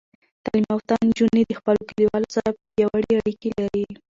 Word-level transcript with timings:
تعلیم 0.45 0.65
یافته 0.71 0.93
نجونې 1.07 1.41
د 1.45 1.51
خپلو 1.59 1.81
کلیوالو 1.89 2.27
سره 2.35 2.49
پیاوړې 2.73 3.11
اړیکې 3.21 3.49
لري. 3.59 3.85